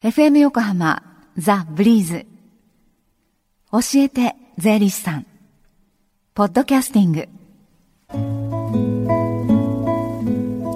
[0.00, 1.02] FM 横浜
[1.36, 2.24] ザ・ブリーズ。
[3.72, 5.26] 教えて税理士さん。
[6.34, 7.28] ポッドキャスティング。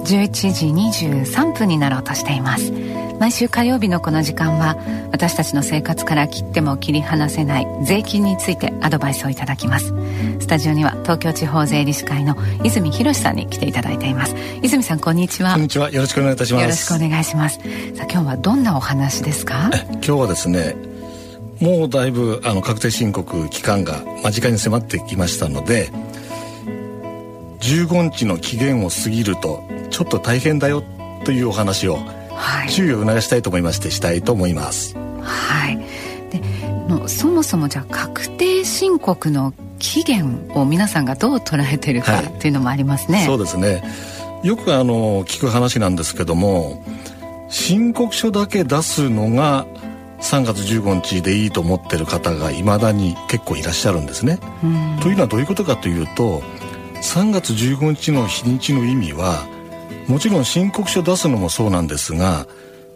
[0.03, 0.67] 11時
[1.23, 2.73] 23分になろうとしています。
[3.23, 4.77] 毎週火曜日のこの時間は
[5.13, 9.95] 私たちの生活から切っても切り離せない税金についてアドバイスをいただきます。
[10.41, 14.35] スタジオには東京地方税理士会の泉博さんに来ていただいています。
[14.63, 15.53] 泉さんこんにちは。
[15.53, 15.89] こんにちは。
[15.93, 16.63] よろしくお願いいたします。
[16.63, 17.59] よろしくお願いします。
[17.59, 17.71] さあ
[18.11, 19.71] 今日はどんなお話ですか？
[19.93, 20.75] 今日はですね
[21.61, 25.93] もうだいぶあの確定申告期間が間近に迫ってきましたので
[27.61, 30.83] 15日の期限を過ぎるとちょっと大変だよ
[31.25, 32.01] というお話を
[32.37, 34.97] はい、注意を促したいと思いましてしたいと思います。
[35.21, 35.79] はい。
[36.31, 36.41] で
[36.89, 43.83] のそもそもじゃあ確定申告の期限を皆さんがどう捉えてるかっていうのもありますね、はい、そうですね。
[44.43, 46.85] よくあの聞く話なんですけども
[47.49, 49.67] 申告書だけ出すのが
[50.21, 54.39] 3月15日でいいと思ってる方がいまだに結構いらっしゃるんですね。
[55.01, 56.43] というのはどういうことかというと
[57.03, 59.45] 3月15日の日にちの意味は
[60.09, 62.47] もちろん申告書出すのもそうなんですが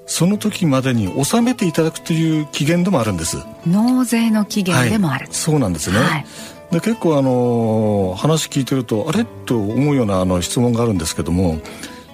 [0.07, 3.39] その時までに納めていただくという期限でもあるんです。
[3.67, 6.27] 納税の期限でもある、はい、そうなんですね、はい、
[6.71, 9.25] で結構あの話聞いてるとあれ？
[9.25, 11.59] と思うようなあの質問があるんですけども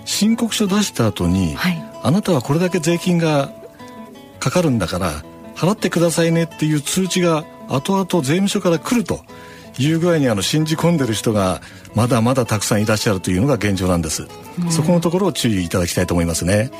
[0.04, 3.52] 申告書出した後に、はい、あなたはこれだけ税金が
[4.40, 5.22] かかるんだから
[5.54, 9.20] 払ってくださいねっていう通知が後々税務署から来ると
[9.78, 11.60] いう具合にあの信じ込んでる人が
[11.94, 14.26] まだまだたくさんいらっしゃるというのが現状なんです、
[14.62, 16.70] うん、そこのところを注意いただきたいと思いますね。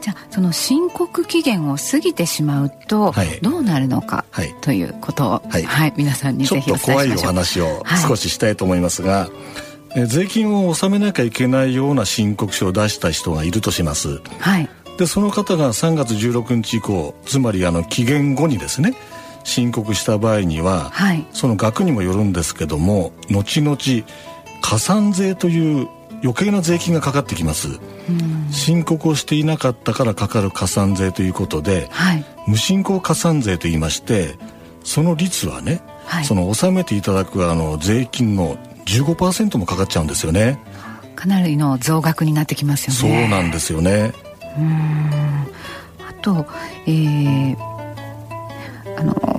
[0.00, 9.30] じゃあその申告期限を過ぎてしまうとどうなるのか、はい、ということを、はい、はい、皆さんにぜひちょっと怖いお話を少ししたいと思いますが、
[9.90, 18.94] はい、税金を納めなきゃいけないような申告書を出した人がいるとします、はい、でその方が3月16日以降つまりあの期限後にですね
[19.44, 23.76] 申告した場合には、はい、その額にもよるんですけども後々
[24.60, 25.88] 加算税という
[26.22, 27.80] 余計な税金がかかってきます、
[28.52, 34.36] 申告をしていなかったからかかる加算税ということで、はい、無申告加算税といいまして
[34.84, 40.58] その率はね、はい、その納めていただくあの税金の15%もかかっちゃうんですよね。
[41.14, 43.20] かなりの増額になってきますよね。
[43.20, 44.12] そうなんですよね。
[44.58, 45.10] うん。
[46.08, 46.46] あと
[46.86, 47.56] えー、
[48.96, 49.31] あの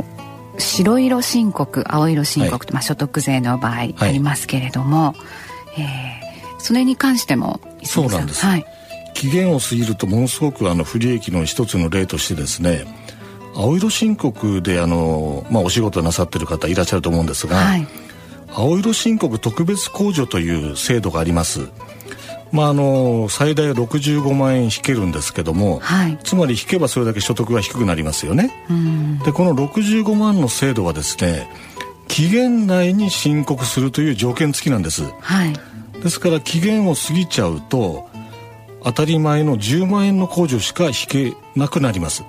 [0.57, 5.13] 白色申告青色申告と、はい、まあ、所得税の場合ありますけれども、は
[5.77, 8.65] い、えー、それに関してもそうなんです、はい、
[9.13, 12.85] 期限を過ぎるとものすごくあの不利益の一つの例としてですね
[13.55, 17.87] 青色申告であの、まあ、お仕事なさってる方いらっしゃると思うんですが、はい、
[18.51, 21.69] 青色申告特別控除という制度があります。
[22.53, 28.53] まあ、あの最大65万円引けるんですけども、はい、つまり引けばそれだけ所得が低くなりますよね。
[29.25, 31.49] でこの65万の制度はですね
[32.07, 35.03] 期限内に申告するという条件付きなんです。
[35.19, 35.53] はい、
[36.03, 38.07] ですから期限を過ぎちゃうと
[38.83, 42.23] 当たり前の10万円の控除しか引けなくなります。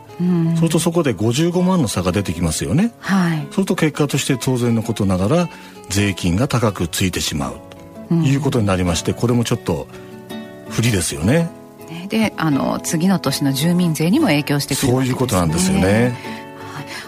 [0.57, 2.93] それとそこで55万の差が出てきますよね。
[3.01, 5.49] はい、それと結果として当然のことながら
[5.91, 7.57] 税金が高くついてしまう
[8.09, 9.87] ということになりまして、これもちょっと
[10.75, 11.51] 不利ですよね。
[12.09, 16.17] であの次の年の住民税にも影響してくる、ね、そういうことなんですよね。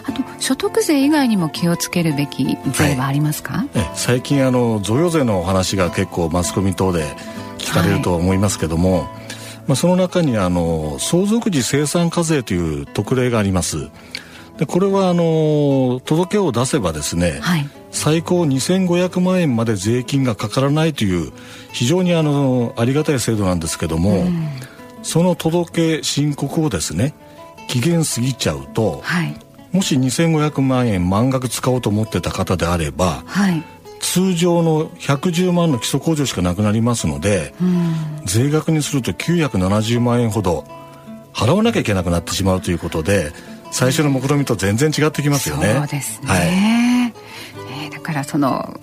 [0.05, 7.03] あと所得税以外にも気をつけるべき税はありますか、はい、最近あの贈与税のお話が結構マスコミ等で
[7.57, 9.03] 聞かれると思いますけども、はい、
[9.67, 13.89] まあ、その中にあの相続時生産課税という特例があります。
[14.57, 21.31] でこれはあの届けを出せばですね、はい、最高2500万円まで税金がかからないという
[21.71, 24.49] 非常にあのありがたい制度なんですけども、うん、
[25.03, 27.13] その届け申告をですね
[27.67, 29.35] 期限過ぎちゃうと、はい、
[29.71, 33.63] もし2500万円満額使おうと思ってた方であれば、はい、
[33.99, 40.65] 通常の110万の基礎控除しかなくなりますので、うん、税額にすると970万円ほど
[41.33, 43.31] 払わなきゃいけなくなってしまうということで
[43.71, 45.75] 最初の目論見みと全然違ってきますよね。
[45.75, 46.47] そうですね、はい。
[46.47, 46.86] だ
[48.07, 48.79] からその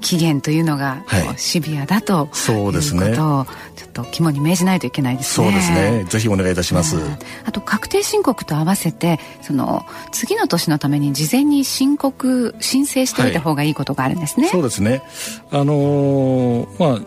[0.00, 1.04] 期限というのが
[1.36, 3.14] シビアだと、そうですね。
[3.14, 3.46] ちょっ
[3.92, 5.46] と肝に銘じないといけないですね。
[5.46, 6.04] そうですね。
[6.04, 15.02] ぜひお願いいたします、うん、あと確定申告と合わせてその次の年のために事前に申告申請しておいた方がいいことがあるんですね、はい、そうですね。
[15.50, 17.00] あのー、まあ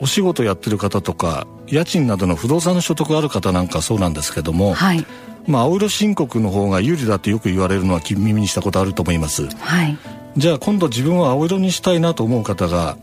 [0.00, 5.04] お仕事やってる方とか家賃などの不動産の所得ある方なんかそうなんですけども、はい、
[5.46, 9.98] まあ青色申告の方が有利だってよく言われるのは耳にしたことあると思います、はい、
[10.36, 12.96] じゃあ今度自分は青色にしたいなと思う方が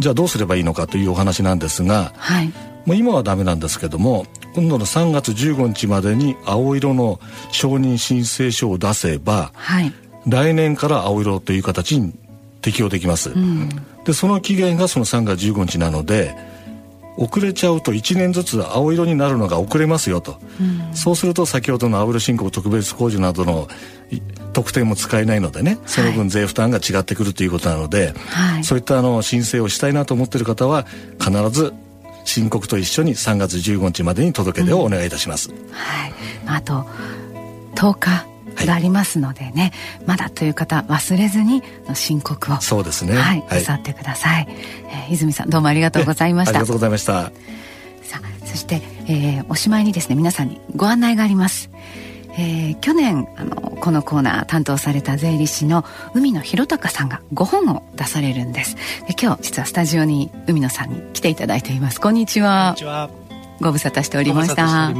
[0.00, 2.52] じゃあどうすればいいのかというお話なんですが、はい、
[2.86, 7.20] もう今はダメなんですけども今度の3月15日までに青色の
[7.50, 9.92] 承認申請書を出せば、はい、
[10.26, 12.12] 来年から青色という形に
[12.60, 13.68] 適用できます、うん、
[14.04, 16.34] でその期限がその3月15日なので
[17.16, 23.68] 遅れちゃうと1年ずつ青色になるのが遅れますよと、うん、そうすると先ほどの青色申告特別控除などの
[24.52, 30.86] 特典も使えないのでねその分税負担が違ってくるということなので、はい、そういったあの申請をしたいなと思っている方は
[31.20, 31.72] 必ず
[32.24, 36.12] 申告と一緒に3月15日までに届け出をお願いいたします、うん、はい。
[36.46, 36.86] あと
[37.74, 41.62] 10日がありますのでね、はい、まだという方忘れずに
[41.94, 42.60] 申告を。
[42.60, 43.16] そうですね。
[43.16, 43.44] はい。
[43.50, 46.50] なさってください、えー、泉さんどうもありがとうございました。
[46.50, 47.32] ありがとうございました。
[48.02, 51.70] さあそして、えー、おしまいにですね皆さんにご案内があります
[52.34, 55.84] えー、去年あのこのコーナー担当された税理士の
[56.14, 58.76] 海野博隆さんが5本を出されるんです。
[59.06, 62.00] で今日実はスタジオに海野さんに来ていただいています。
[62.00, 62.68] こんにちは。
[62.68, 63.10] こんにちは。
[63.60, 64.92] ご無沙汰しておりました。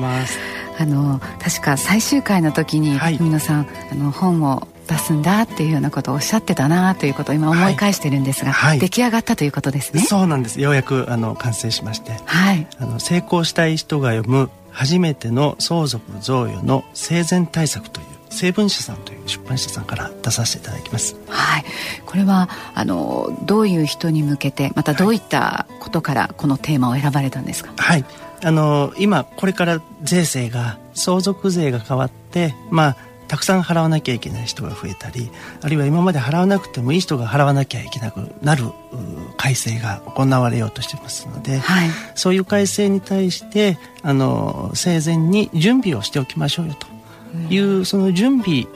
[0.79, 10.03] あの確か最終回の時に、はい、海野さんあの本を出すんだっていうようなことをおっしゃってたなということを今思い返してるんですが、はい、出来上がったということですね。
[10.03, 10.61] そうなんです。
[10.61, 21.17] ようやくあの完成しまして、はい、あの成功したい人が読む初めての相続贈与の生前対策という成文社さんという出版社さんから出させていただきます。
[21.29, 21.65] はい、
[22.07, 27.73] これはあのどういう人に向けてまたどういったことからこのテーマを選ばれたんですか？
[27.77, 28.05] はい、
[28.43, 32.97] あの今これから税制が相続税が変わってまあ
[33.33, 35.31] たくさん払わなきゃいけない人が増えたり
[35.63, 38.65] あるいは今まで払わなくてもいい人が払わなきゃいけなくなる
[39.39, 46.87] 改正が行われようとしてますので、はい、そういう改正に対してあの生前に準備をしておきましょうよと。
[47.49, 48.67] いう、その準備、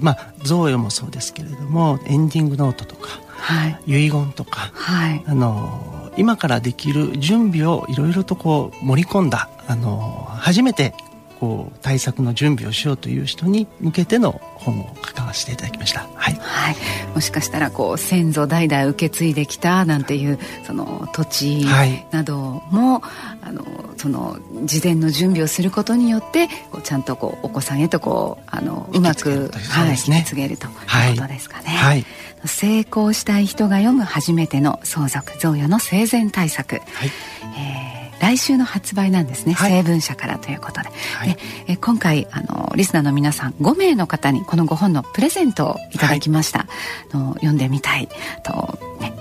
[0.00, 10.94] まあ、贈与もそうですけれどもエンディングノートとか、はい、遺言とか、はい、あの今からできる準備をいろいろとこう盛り込んだあの初めて
[11.40, 16.76] こう対策の準備をしようという人に向けての本を書かせていただきました、はい、はい、
[17.14, 21.66] もしかしたらこう先祖代々受け継いできたなんていうその土地
[22.10, 23.64] なども、はい、あの
[23.96, 30.72] その事前の準備をすることによってこうちゃんとこうお子さんへとこうあのうまくはい、引き継げるという
[31.16, 31.68] ことですかね。
[31.68, 32.04] はい、
[32.44, 37.10] 成功したい人が読む初めての相続贈与の生前対策、はい。
[37.56, 40.88] えー来週の発売なんですね、はい、成文社からということで。
[41.16, 41.38] はい、で
[41.68, 46.66] え今回あのリスナーの皆さん5名の方にこの5本のプレゼントをいただきました、は
[47.12, 48.08] い、の読んでみたい
[48.44, 49.12] と、ね、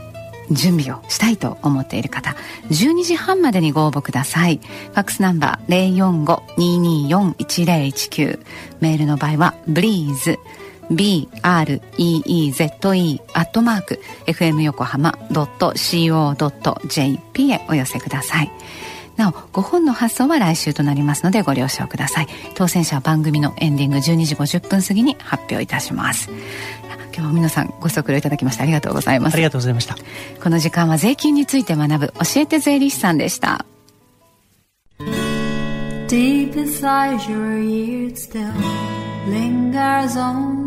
[0.52, 2.36] 準備をしたいと思っている方。
[2.70, 4.60] 12時半までにご応募ください。
[4.92, 5.96] ファックスナンバー
[6.58, 8.40] 045-224-1019
[8.80, 10.38] メールの場合は breeze
[10.92, 11.28] breeze
[13.34, 18.52] アットマーク fm 横浜 .co.jp へお寄せください。
[19.18, 22.28] なお5本の発送は来週となりますのでご了承ください。
[22.56, 26.30] 当選者は番組のエンディング12時50分過ぎに発表いたします。
[27.14, 29.34] 今日も皆さんご足労いただきましてありがとうございます。
[29.34, 29.96] ありがとうございました。
[30.42, 33.66] この時間は税金について学ぶ教えて税理士さんでした。
[36.08, 38.54] Deep inside your ears still
[39.28, 40.67] lingers on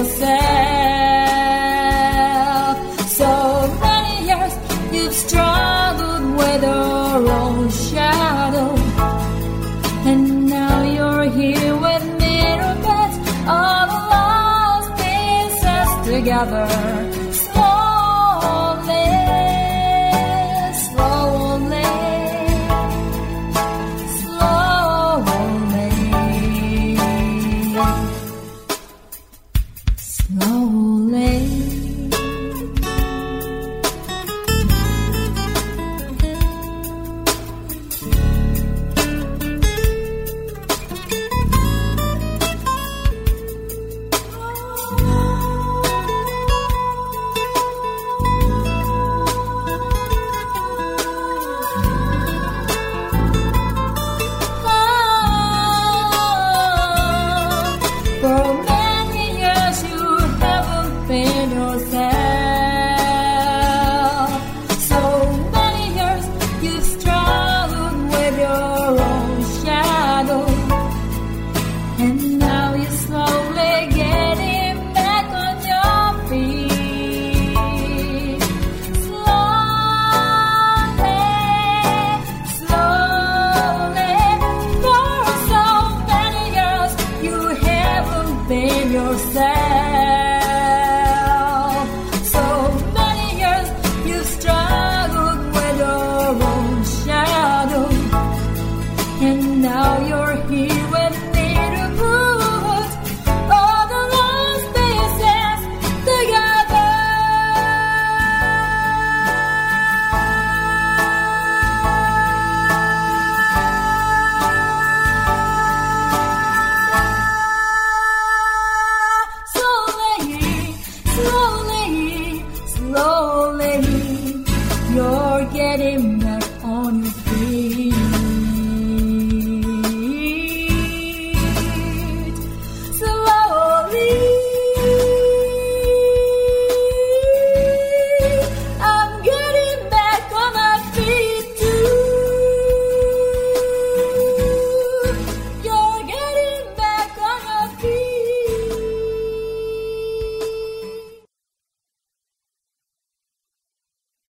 [0.00, 0.59] você.